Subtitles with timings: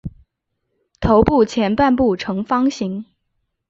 [0.99, 3.05] 头部前半部呈方形。